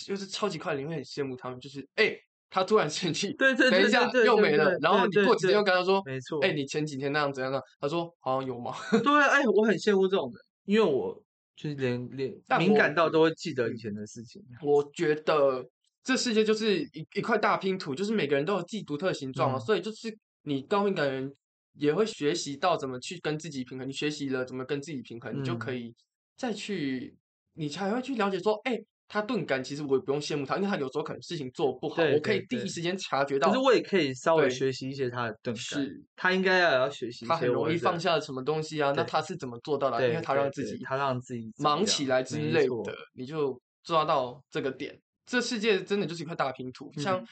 [0.05, 1.57] 就是超级快，你会很羡慕他们。
[1.57, 2.13] 就是哎、
[2.49, 7.63] 他突然生气， 对对对等一下又没了，然后你过几天又跟他说，没错，哎、你前几天那样怎样怎样？
[7.79, 8.73] 他说好像有吗？
[9.03, 11.15] 对啊，哎，我很羡慕这种人，因为我
[11.55, 14.43] 就是连连敏感到都会记得以嗯前的事情。
[14.61, 15.63] 我觉得
[16.03, 21.31] 这世界就是一一块大拼图，就是每个人都有自己独特的形状所以就是你高敏感人
[21.75, 23.87] 也会学习到怎么去跟自己平衡。
[23.87, 25.95] 你学习了怎么跟自己平衡，你就可嗯以
[26.35, 27.15] 再去，
[27.53, 33.47] 你才会去了解说，哎、他钝感，其实我也不用羡慕他，因为他有时候可能事情做不好，对我可以第一时间察觉到。
[33.47, 38.91] 可是我也可以稍微学习一些他的钝感，是他应该要要学习一他很容易放下什么东西啊？
[38.95, 39.99] 那他是怎么做到的？
[39.99, 44.99] 对，因为他让自己他让自己忙起来之类的，你就抓到这个点。
[45.25, 47.27] 这世界真的就是一块大拼图，像嗯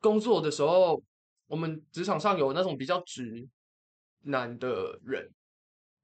[0.00, 1.02] 工作的时候，
[1.46, 3.46] 我们职场上有那种比较直
[4.22, 5.30] 男的人，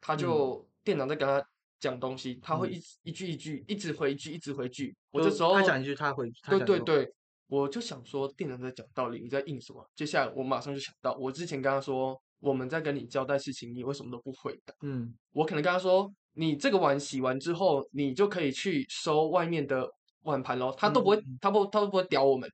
[0.01, 1.43] 他嗯就店长在跟他
[1.79, 4.95] 讲东西，他会嗯一一句一句一直回一句，一直回句。
[5.11, 7.15] 我就这时候他讲一句他回，他对讲一句对对，
[7.49, 9.87] 我就想说店长在讲道理，你在硬什么？
[9.95, 14.75] 接下来我马上就想到，我之前跟他说，我们在跟你交代事情，你为什么都不回答？
[14.83, 19.91] 嗯我可能跟他说，你这个碗洗完之后，你就可以去收外面的
[20.23, 20.75] 碗盘咯。
[20.79, 22.51] 他都不会，他不，他都不会屌我们。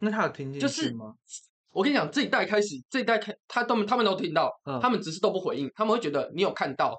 [0.00, 1.14] 那他有听进就是去吗？
[1.70, 6.94] 我跟你讲，这一代开始，这一代开，他都他们都听到，嗯他们只是都不回应，他们会觉得你有看到，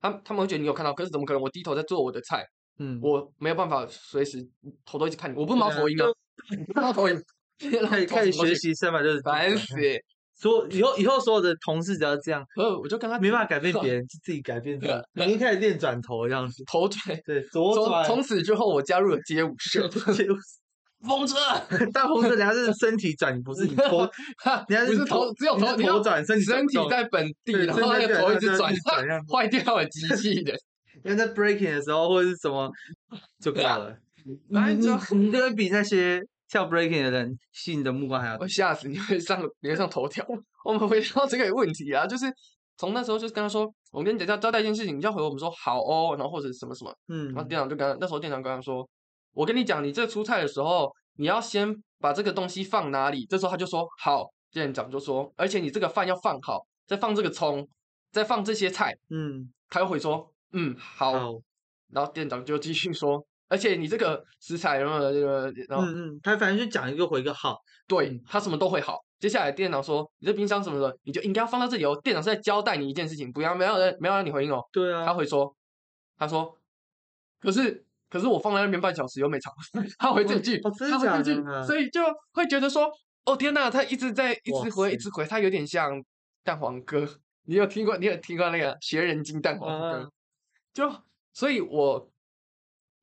[0.00, 1.40] 他他们会觉得你有看到，可是怎么可能？
[1.42, 2.44] 我低头在做我的菜，
[2.78, 4.44] 嗯，我没有办法随时
[4.84, 7.22] 头都一直看你，我不是猫头鹰啊， 我不是猫头鹰，
[7.88, 9.82] 可以 可以学习三百六十度烦转死换。
[10.44, 14.92] 所以以后以后所有的同事只要这样，呃，我就跟他没办法改变别人，就自己改变自己。
[15.14, 17.00] 你一开始练转头这样子， 头转。
[17.24, 19.88] 对，左从转，从此之后，我加入了街舞社。
[20.12, 20.34] 街舞
[21.08, 21.36] 风车，
[21.92, 24.00] 大风车，人家是身体转，不是你头，
[24.68, 28.70] 人家不是头，只有头，头转，身体身体在本地，然后那个头一直转
[29.32, 30.54] 坏掉了机器人。
[31.04, 32.70] 因为在 breaking 的时候或者是什么
[33.40, 33.94] 就够了。
[34.50, 34.78] 反正
[35.20, 36.22] 你就会比那些
[36.54, 40.24] 跳 breaking 的人吸引你的目光还要我吓死你会上你会上头条。
[40.64, 42.32] 我们回到这个问题啊，就是
[42.76, 46.96] 从那时候就跟他说，我跟你讲交交代一件事情，你就要回我们说好哦，然后或者什么什么。
[47.08, 48.88] 嗯然后店长就跟他那时候店长跟他说，
[49.32, 53.26] 我跟你讲，你这出菜的时候，你要先把这个东西放哪里。
[53.26, 57.68] 这时候他就说好，店长就说，而且你这个饭要放好，再放这个葱，
[58.12, 58.96] 再放这些菜。
[59.10, 61.10] 嗯他又会说，嗯，好。
[61.10, 61.32] 好
[61.92, 68.98] 然后店长就继续说，而且你这个食材，然后这个，然后、嗯嗯，他反正就讲一个回一个好，对嗯他什么都会好。
[69.18, 71.98] 接下来店长说，你这冰箱什么的，你就应该要放到这里哦。
[72.02, 74.62] 店长是在交代你一件事情，不要没有人没有让你回应哦。
[74.72, 75.54] 对啊，他会说，
[76.18, 76.58] 他说，
[77.40, 79.52] 可是可是我放在那边半小时又没吵，
[79.98, 82.02] 他回这句，哦真的他回这句，所以就
[82.32, 82.90] 会觉得说，
[83.24, 86.02] 哦天呐，他一直在一直回一直回，他有点像
[86.42, 87.06] 蛋黄哥。
[87.46, 87.96] 你有听过？
[87.98, 89.98] 你有听过那个学人精蛋黄哥？
[89.98, 90.08] 啊
[90.72, 90.90] 就
[91.32, 92.10] 所以，我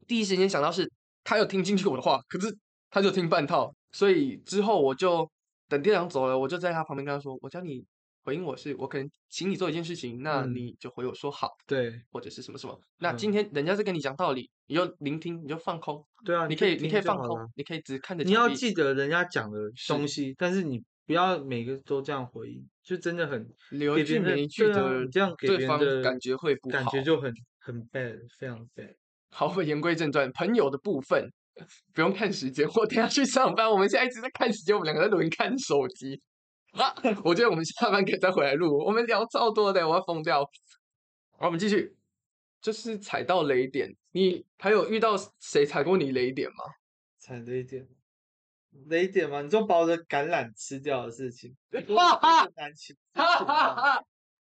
[0.08, 0.90] 第一时间想到是
[1.24, 2.56] 他有听进去我的话，可是
[2.90, 5.30] 他就听半套，所以之后我就
[5.68, 7.86] 等店长走了，我就在他旁边跟他说：“我叫你
[8.24, 10.54] 回应我是，我可能请你做一件事情，那嗯。
[10.54, 12.02] 你就回我说好，对。
[12.12, 12.80] 或者是什么什么。
[13.00, 13.18] 那嗯。
[13.18, 18.18] 今天人家在跟你讲道理，你就聆听，你就放空，对啊，你可以你可以放空你可以只看。
[18.18, 18.74] 着你要记。
[18.74, 20.02] 得人家讲的东。
[20.02, 27.02] 是西，但是你不要每个都这样回应，就真的很留一句没一句的这样给对方别人的感觉会不好感觉。
[27.02, 28.96] 就很很 bad，非常 bad。
[29.32, 31.32] 好，言归正传，朋友的部分
[31.94, 33.70] 不用看时间，我等下去上班。
[33.70, 36.22] 我们现在一直在看时间，我们两个在录音看手机。
[36.74, 38.78] 啊，我觉得我们下班可以再回来录。
[38.86, 40.42] 我们聊超多的，我要疯掉。
[41.38, 41.94] 好，我们继续，
[42.62, 43.90] 就是踩到雷点。
[44.12, 46.64] 你还有遇到谁踩过你雷点吗？
[47.20, 47.88] 踩雷点，
[48.88, 49.42] 雷点吗？
[49.42, 51.56] 你就把我的橄榄吃掉的事情，
[51.96, 52.96] 哈哈很难吃。
[53.14, 54.04] 哈哈哈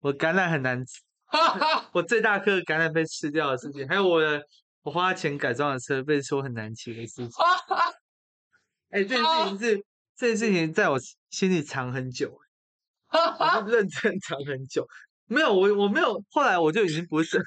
[0.00, 1.90] 我橄榄很难吃，哈哈！
[1.92, 4.40] 我最大颗橄榄被吃掉的事情，还有我的
[4.82, 7.30] 我花钱改装的车被说很难骑的事情。
[8.90, 9.84] 哎、这件事情是
[10.16, 10.98] 这件事情在我
[11.30, 12.34] 心里藏很久，
[13.12, 14.86] 我是认真藏很久。
[15.26, 17.42] 没有，我我没有，后来我就已经不是生，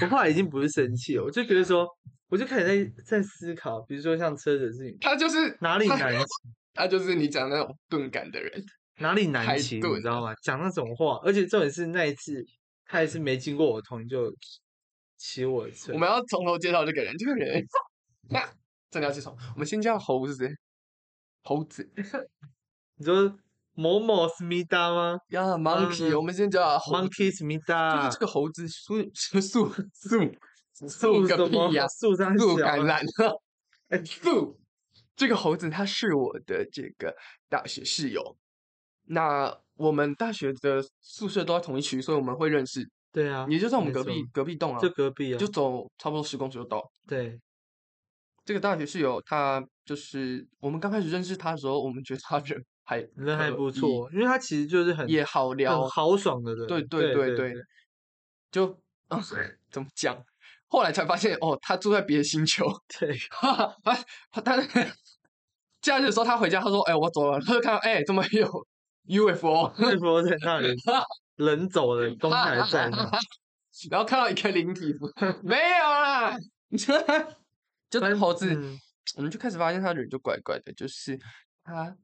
[0.00, 1.88] 我后来已经不是生气了，我就觉得说，
[2.28, 6.26] 我就开始在在思考，比如说像车子的事情，他就是哪里难骑，
[6.74, 8.62] 他就是你讲那种钝感的人。
[8.98, 10.34] 哪里太难骑，你知道吗？
[10.42, 12.44] 讲那种话，而且重点是那一次，
[12.84, 14.30] 他也是没经过我同意就
[15.16, 15.98] 骑我的车我。
[15.98, 17.64] 们要从头介绍这个人，这个人，
[18.30, 18.40] 那
[18.90, 19.36] 真的要介绍。
[19.54, 20.48] 我们先叫猴子，
[21.42, 21.90] 猴子
[22.96, 23.38] 你说
[23.74, 29.72] 某某思密达吗呀，monkey，、嗯我们先叫？Monkey 思密就是达这，个猴子树树树
[30.72, 33.38] 树树个屁呀、树上树小啊橄榄，
[33.88, 34.58] 哎树
[35.14, 37.14] 这个猴子他是我的这个
[37.48, 38.36] 大学室友。
[39.08, 42.90] 那我们大学的宿舍都在同一区，所以我们会认识。
[43.16, 46.82] 对啊，也就在我们隔壁隔壁栋啊，就隔壁啊，就走差不多十公尺就到。
[47.08, 47.40] 对，
[48.44, 56.66] 这个大学室友他就是我们刚开始认识他的时候，我们觉得他人 还人还不错，因为他其实就是很也好聊很，豪爽的人。
[56.66, 57.54] 对对对对，
[58.50, 58.66] 就
[59.08, 59.18] 嗯
[59.72, 60.22] 怎么讲？
[60.68, 62.66] 后来才发现哦，他住在别的星球。
[63.00, 64.86] 对，哈哈，他他他
[65.80, 68.46] 假日的时候他回家，他说：“哎、我走了。”他就看到哎、怎么有
[69.06, 70.74] UFO？UFO 在那里，
[71.36, 73.10] 人走了，东还在呢。
[73.90, 75.06] 然后看到一个灵体符，
[75.44, 76.34] 没有啦，
[77.90, 78.78] 就反猴子，嗯
[79.16, 81.16] 我们就开始发现他人就怪怪的，就是
[81.62, 81.94] 他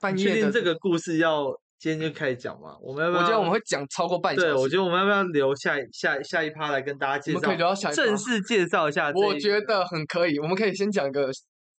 [0.00, 0.40] 半夜的。
[0.42, 1.46] 定这个故事要
[1.78, 2.76] 今天就开始讲吗？
[2.82, 3.22] 我们要不要？
[3.22, 4.46] 我觉得我们会讲超过半小时。
[4.48, 7.38] 对，我觉得我们要不要留下下下一趴来跟大家介绍？
[7.38, 9.10] 我们可以留到下正式介绍一下。
[9.14, 10.38] 我觉得很可以。
[10.40, 11.30] 我们可以先讲一个，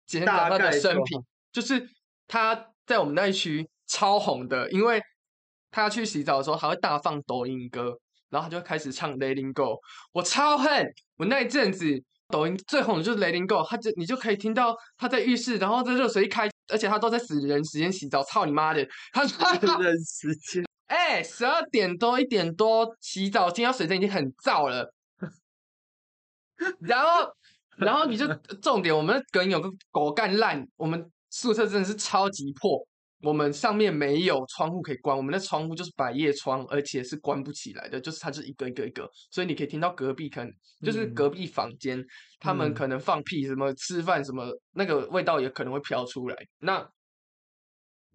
[0.08, 1.86] 先讲他大概就的生平，就是
[2.28, 5.00] 他在我们那一区超红的，因为
[5.74, 7.98] 他去洗澡的时候，他会大放抖音歌，
[8.30, 9.64] 然后他就开始唱《Let It Go》，
[10.14, 12.02] 我超恨我那一阵子。
[12.30, 18.88] 抖音最红的就是《Let It Go》，他就你就可以听到他在浴室，然后这热水一开，而且他都在死人时间洗澡，操你妈的！
[19.12, 19.38] 他死
[19.84, 24.92] 人时间，哎，十二点多一点多洗澡，听到水声已经很燥了。
[26.80, 27.32] 然后，
[27.78, 28.26] 然后你就
[28.64, 32.84] 重点，我们的隔音有个狗干烂，我们宿舍真的是超级破。
[33.24, 42.06] 我们上面没有窗户可以关，我们的窗户就是百叶窗，而且是关不起来的，就是它就是一个一个一个，所以你可以听到隔壁可能就是嗯隔壁房间，
[42.40, 46.36] 他们嗯可能放屁什么吃饭什么，那个味道也可能会飘出来。
[46.60, 46.86] 那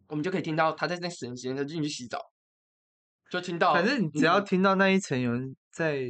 [0.08, 2.20] 我们就可以听到他在那死人时间就进去洗澡，
[3.30, 3.72] 就听到。
[3.72, 6.04] 反正你只要嗯听到那一层有人在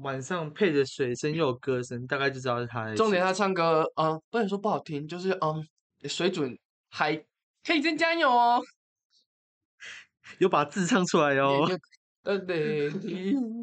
[0.00, 2.94] 晚上配着水声又有歌声，大概就知道是他。
[2.94, 5.66] 重点他唱歌，嗯、不能说不好听，就是嗯，
[6.08, 6.56] 水准
[6.90, 7.14] 还
[7.68, 8.62] 可以增加油哦。
[10.38, 11.68] 有把字唱出来哦。
[12.22, 12.90] 呃，对，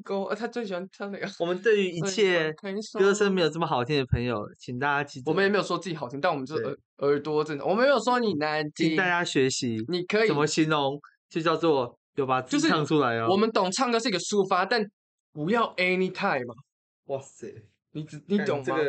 [0.04, 1.28] 歌，他最喜欢唱那个。
[1.40, 2.54] 我们对于一切
[2.94, 9.06] 歌声没有这么好听的朋友，请大家记住，我们也没有说自己好听，但我们就耳耳朵正常，我们没有说你难听请大。
[9.06, 13.28] 家学习你可以怎么形容，就叫做有把字唱出来哦。
[13.32, 14.86] 我们懂唱歌是一个抒发，但
[15.34, 16.54] 不要 anytime 嘛。
[17.06, 18.64] 哇塞，你只你懂吗？
[18.66, 18.84] 这个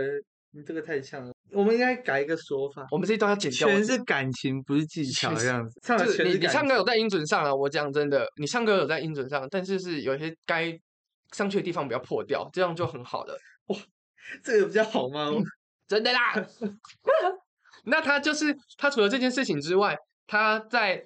[0.56, 3.68] 你这个太像了，我们应该改一个说法，我们这一段要剪掉。
[3.68, 5.78] 我全是感情，不是技巧这样子。
[5.82, 10.72] 唱的就是你你唱歌有在音准上啊，我讲真的，你唱歌有在音准上，但是是有一些该
[11.32, 13.38] 上去的地方不要破掉，这样就很好的，
[14.42, 15.30] 这个比较好吗？
[15.86, 16.32] 真的啦。
[17.84, 19.94] 那他就是他除了这件事情之外，
[20.26, 21.04] 他在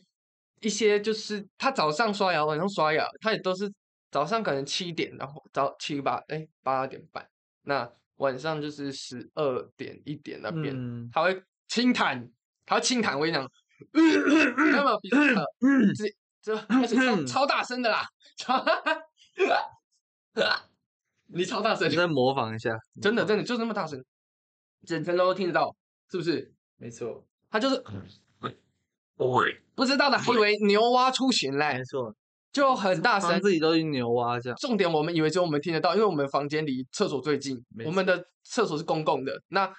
[0.60, 3.68] 一些就是他早上刷牙，晚上刷牙，他也都是
[4.12, 7.28] 早上可能七点，然后早七八哎八点半，
[7.64, 12.30] 那晚上就是十二点一点那边，嗯，他会轻弹，
[12.66, 13.42] 他会轻弹，我跟你讲，
[13.92, 15.46] 有没有比这个
[15.94, 18.06] 这这而且超 超大声的啦，
[18.36, 18.64] 超
[21.32, 24.04] 你超大声你，再模仿一下，真的真的就那么大声，
[24.86, 25.74] 整层楼都听得到，
[26.10, 26.52] 是不是？
[26.76, 27.82] 没错，他就是
[29.74, 32.14] 不知道的，还以为牛蛙出巡嘞没，错，
[32.52, 33.40] 就很大声。
[33.40, 34.56] 自己都是牛蛙这样。
[34.58, 39.40] 重点我们以为只有我们听得到，因为我们房间离厕所最近，我们的厕所是公共的。
[39.48, 39.72] 那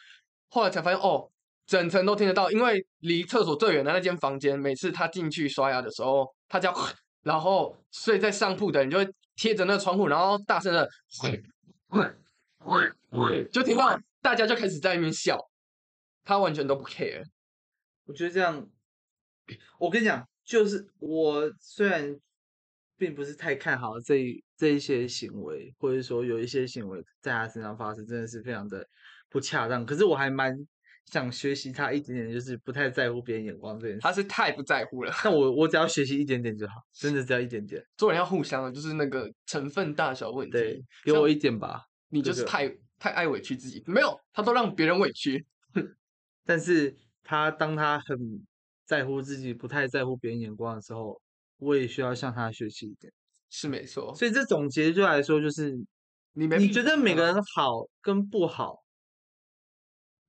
[0.49, 1.29] 后来才发现，哦，
[1.65, 6.75] 整层都听得到，因为离厕所最远的那间房间，每次他进去刷牙的时候，他只要，
[7.23, 10.89] 然后睡在上铺的人就会贴着那个窗户，然后大声的，
[13.51, 15.37] 就听到大家就开始在那边笑，
[16.23, 17.23] 他完全都不 care。
[18.05, 18.67] 我觉得这样，
[19.79, 22.19] 我跟你讲，就是我虽然
[23.01, 28.87] 并不是太看好这一这一些行为，或者说有一些行为在他身上发生，真的是非常的
[29.27, 29.83] 不恰当。
[29.83, 30.55] 可是我还蛮
[31.07, 34.01] 想学习他一点点，就是不太在乎别人眼光这件事。
[34.01, 37.83] 他是太不在乎了，那我 我只要学习一点点就好，真的只要一点点。
[37.97, 40.51] 做人要互相的，就是那个成分大小问题。
[40.51, 41.81] 对，给我一点吧。
[42.09, 45.43] 你就是太太爱委屈自己，没有，他都让别人委屈。
[46.45, 48.15] 但是他当他很
[48.85, 51.19] 在乎自己，不太在乎别人眼光的时候，
[51.61, 53.13] 我也需要向他学习一点。
[53.53, 55.77] 是没错，所以这总结就来说，就是
[56.33, 58.77] 你没你觉得每个人好跟不好，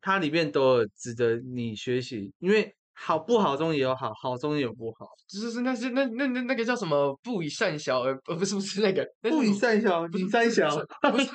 [0.00, 5.06] 它里面都有值得你学习，因为好不好中也有好，好中也有不好。
[5.28, 10.68] 就是那是那那那那个叫什么不以善小而呃不是不是那个不以善小，不以善小，
[11.12, 11.30] 不是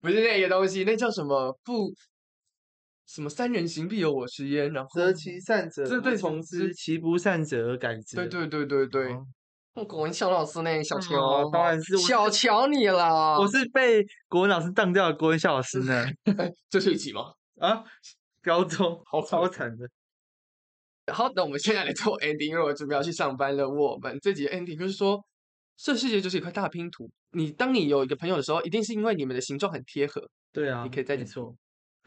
[0.00, 1.94] 不是那个东西，那叫什么不
[3.08, 8.16] 什么三人行必有我师焉，然后择其善者而这对从是之，其不善者而改之。
[8.16, 9.16] 对对对对对
[9.86, 16.04] 国文小老师呢，小哦乔，当然是我小瞧你了，我是被国文老师当掉的国文小老师呢。
[16.68, 17.32] 这是一集吗？
[17.60, 17.82] 啊，
[18.42, 19.88] 高中好超惨的。
[21.12, 23.66] 好，那我们现在来做 ending，因为我准备要去上班了。
[23.66, 25.18] 我们这集的 ending 就是说，
[25.76, 27.08] 这世界就是一块大拼图。
[27.32, 30.20] 你当你有一个朋友的时候，一定是因为你们的形状很贴合。
[30.52, 31.54] 对啊，你可以在没错，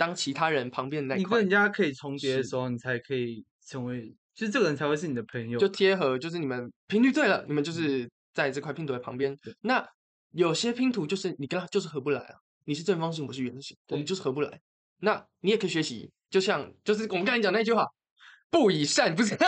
[0.02, 5.60] 当其他人旁边的那一块你跟人家可以重叠的时候，你才可以成为，其实这个人才会是你的朋友。
[5.60, 9.38] 就贴合，就是你们频率对了，你们就是在这块拼图的旁边。
[9.62, 9.88] 那
[10.32, 12.34] 有些拼图就是你跟他就是合不来啊，
[12.66, 14.60] 你是正方形，我是圆形，我们就是合不来。
[15.02, 17.86] 那你也可以学习，就像就是我们刚才讲那句话，
[18.50, 19.38] 不以善不是。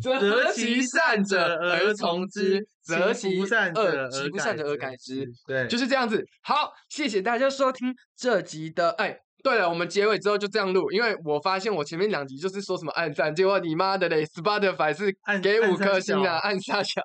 [0.00, 5.24] 择其善者而从之，择其不善者恶而其不善者而改之。。
[5.48, 6.24] 对，就是这样子。
[6.42, 8.90] 好，谢谢大家收听这集的。
[8.92, 17.02] 哎，对了，我们结尾之后就这样录，因为我发现我前面两集就是说什么暗赞，结果你妈的嘞，Spotify 是按给五颗星啊，暗杀小，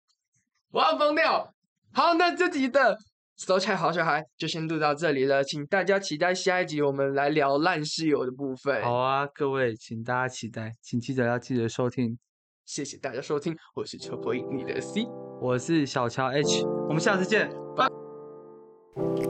[0.72, 1.52] 我要疯掉。
[1.92, 2.96] 好，那这集的
[3.36, 8.82] 手起来好小孩就先录到这里了，请大家期待下一集我们来聊烂室友的部分。
[8.82, 12.18] 好啊，各位，请大家期待，请记得要记得收听。
[12.64, 15.06] 谢谢大家收听，我是邱博英，你的 C。
[15.42, 17.50] 我是小乔 H，我们下次见。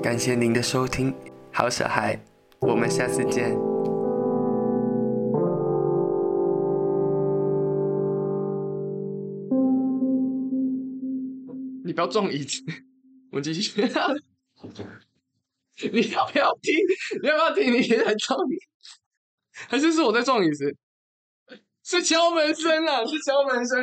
[0.00, 1.12] 感谢您的收听，
[1.52, 2.18] 好小孩，
[2.66, 3.52] 我们下次见。
[11.84, 12.60] 你不要撞椅子，
[13.30, 13.80] 我们继续。
[15.92, 16.74] 你要不要听？
[17.22, 17.72] 你要不要听？
[17.72, 18.56] 你在撞你，
[19.68, 20.74] 还是是我在撞椅子？
[21.84, 23.80] 是敲门声啊，是敲门声。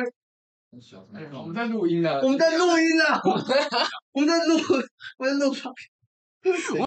[1.14, 2.20] 哎，我们在录音呢。
[2.20, 3.18] 我们在录音啊，
[4.12, 4.58] 我们在录，
[5.18, 5.54] 我们在录。